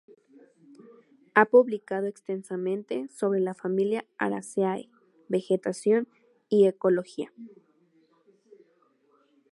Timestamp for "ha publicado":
1.35-2.07